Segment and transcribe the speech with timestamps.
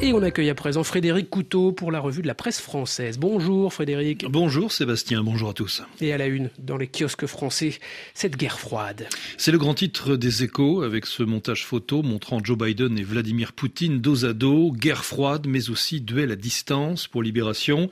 [0.00, 3.18] Et on accueille à présent Frédéric Couteau pour la revue de la presse française.
[3.18, 4.26] Bonjour Frédéric.
[4.28, 5.82] Bonjour Sébastien, bonjour à tous.
[6.00, 7.72] Et à la une, dans les kiosques français,
[8.14, 9.08] cette guerre froide.
[9.38, 13.52] C'est le grand titre des échos avec ce montage photo montrant Joe Biden et Vladimir
[13.52, 17.90] Poutine dos à dos, guerre froide mais aussi duel à distance pour libération.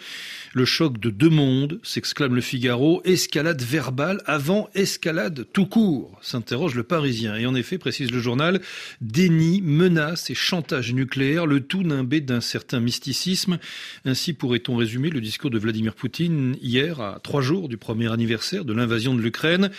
[0.55, 6.77] Le choc de deux mondes, s'exclame le Figaro, escalade verbale avant escalade tout court, s'interroge
[6.77, 7.35] le Parisien.
[7.35, 8.61] Et en effet, précise le journal,
[9.01, 13.59] déni, menace et chantage nucléaire, le tout d'un certain mysticisme.
[14.05, 18.65] Ainsi pourrait-on résumer le discours de Vladimir Poutine hier, à trois jours du premier anniversaire
[18.65, 19.71] de l'invasion de l'Ukraine.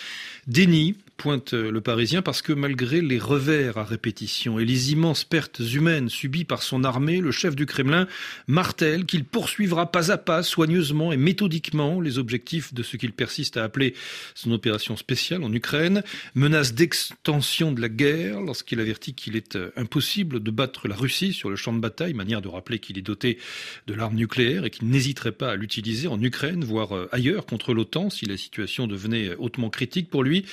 [0.47, 5.59] Déni, pointe le Parisien, parce que malgré les revers à répétition et les immenses pertes
[5.59, 8.07] humaines subies par son armée, le chef du Kremlin
[8.47, 13.57] martèle qu'il poursuivra pas à pas, soigneusement et méthodiquement les objectifs de ce qu'il persiste
[13.57, 13.95] à appeler
[14.35, 16.03] son opération spéciale en Ukraine,
[16.35, 21.49] menace d'extension de la guerre lorsqu'il avertit qu'il est impossible de battre la Russie sur
[21.49, 23.39] le champ de bataille, manière de rappeler qu'il est doté
[23.87, 28.11] de l'arme nucléaire et qu'il n'hésiterait pas à l'utiliser en Ukraine, voire ailleurs contre l'OTAN
[28.11, 30.45] si la situation devenait hautement critique pour lui.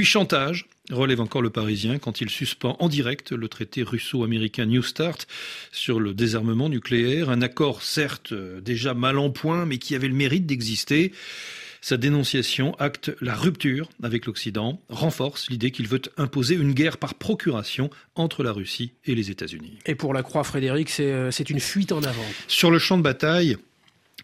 [0.00, 4.82] Puis chantage, relève encore le Parisien quand il suspend en direct le traité russo-américain New
[4.82, 5.26] Start
[5.72, 10.14] sur le désarmement nucléaire, un accord certes déjà mal en point mais qui avait le
[10.14, 11.12] mérite d'exister.
[11.82, 17.14] Sa dénonciation acte la rupture avec l'Occident, renforce l'idée qu'il veut imposer une guerre par
[17.14, 19.80] procuration entre la Russie et les États-Unis.
[19.84, 22.24] Et pour la Croix, Frédéric, c'est une fuite en avant.
[22.48, 23.58] Sur le champ de bataille,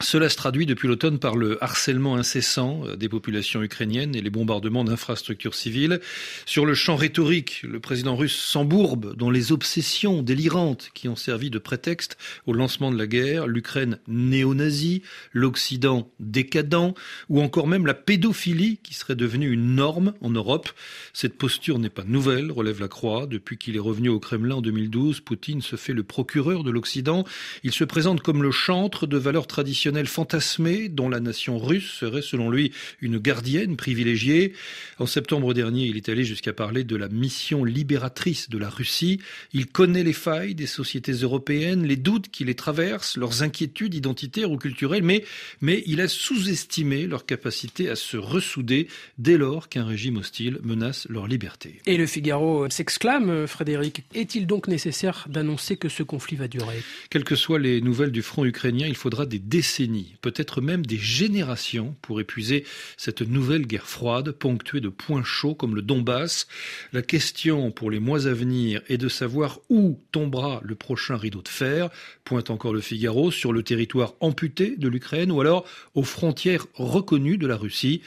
[0.02, 4.30] cela se traduit depuis l'automne par le harcèlement incessant euh, des populations ukrainiennes et les
[4.30, 6.00] bombardements d'infrastructures civiles.
[6.44, 11.48] Sur le champ rhétorique, le président russe s'embourbe dans les obsessions délirantes qui ont servi
[11.48, 15.02] de prétexte au lancement de la guerre, l'Ukraine néo-nazie,
[15.32, 16.94] l'Occident décadent,
[17.30, 20.68] ou encore même la pédophilie qui serait devenue une norme en Europe.
[21.14, 23.26] Cette posture n'est pas nouvelle, relève la Croix.
[23.26, 27.24] Depuis qu'il est revenu au Kremlin en 2012, Poutine se fait le procureur de l'Occident.
[27.62, 32.22] Il se présente comme le chantre de valeurs traditionnelles fantasmé dont la nation russe serait
[32.22, 34.52] selon lui une gardienne privilégiée.
[34.98, 39.20] En septembre dernier, il est allé jusqu'à parler de la mission libératrice de la Russie.
[39.52, 44.50] Il connaît les failles des sociétés européennes, les doutes qui les traversent, leurs inquiétudes identitaires
[44.50, 45.24] ou culturelles, mais,
[45.60, 48.88] mais il a sous-estimé leur capacité à se ressouder
[49.18, 51.80] dès lors qu'un régime hostile menace leur liberté.
[51.86, 56.82] Et le Figaro s'exclame, Frédéric, est-il donc nécessaire d'annoncer que ce conflit va durer?
[57.10, 59.75] Quelles que soient les nouvelles du front ukrainien, il faudra des décennies
[60.20, 62.64] peut-être même des générations pour épuiser
[62.96, 66.46] cette nouvelle guerre froide ponctuée de points chauds comme le Donbass.
[66.92, 71.42] La question pour les mois à venir est de savoir où tombera le prochain rideau
[71.42, 71.90] de fer,
[72.24, 77.38] pointe encore le Figaro, sur le territoire amputé de l'Ukraine ou alors aux frontières reconnues
[77.38, 78.02] de la Russie.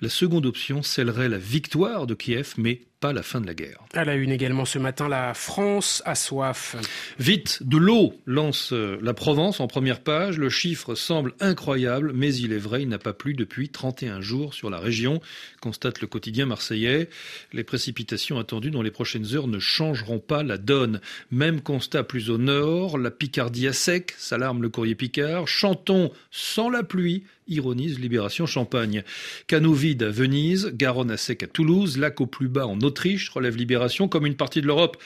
[0.00, 3.78] La seconde option scellerait la victoire de Kiev, mais pas la fin de la guerre.
[3.94, 6.74] À la une également ce matin, la France a soif.
[7.20, 10.38] Vite, de l'eau lance euh, la Provence en première page.
[10.38, 14.54] Le chiffre semble incroyable, mais il est vrai, il n'a pas plu depuis 31 jours
[14.54, 15.20] sur la région,
[15.60, 17.08] constate le quotidien marseillais.
[17.52, 21.00] Les précipitations attendues dans les prochaines heures ne changeront pas la donne.
[21.30, 25.46] Même constat plus au nord, la Picardie à sec, s'alarme le courrier Picard.
[25.46, 29.04] Chantons sans la pluie, ironise Libération Champagne.
[29.46, 33.28] Canot vide à Venise, Garonne à sec à Toulouse, lac au plus bas en Autriche,
[33.28, 34.96] relève Libération, comme une partie de l'Europe.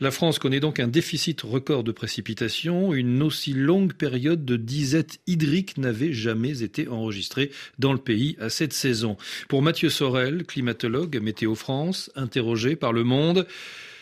[0.00, 2.92] La France connaît donc un déficit record de précipitations.
[2.92, 8.50] Une aussi longue période de disette hydrique n'avait jamais été enregistrée dans le pays à
[8.50, 9.16] cette saison.
[9.46, 13.46] Pour Mathieu Sorel, climatologue à Météo France, interrogé par Le Monde,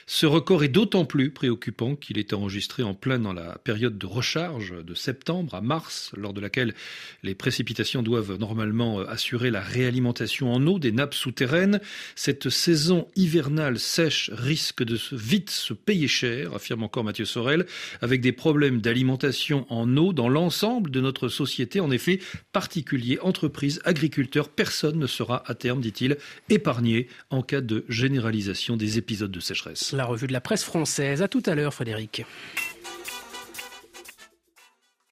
[0.07, 4.07] ce record est d'autant plus préoccupant qu'il est enregistré en plein dans la période de
[4.07, 6.75] recharge de septembre à mars, lors de laquelle
[7.23, 11.81] les précipitations doivent normalement assurer la réalimentation en eau des nappes souterraines.
[12.17, 17.65] Cette saison hivernale sèche risque de vite se payer cher, affirme encore Mathieu Sorel,
[18.03, 21.81] avec des problèmes d'alimentation en eau dans l'ensemble de notre société.
[21.81, 22.21] En effet,
[22.53, 26.19] particuliers, entreprises, agriculteurs, personne ne sera à terme, dit-il,
[26.51, 31.23] épargné en cas de généralisation des épisodes de sécheresse la revue de la presse française.
[31.23, 32.25] À tout à l'heure, Frédéric.